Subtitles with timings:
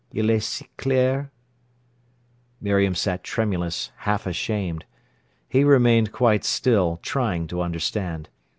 [0.11, 1.29] Il est si clair_—'"
[2.59, 4.83] Miriam sat tremulous, half ashamed.
[5.47, 8.27] He remained quite still, trying to understand.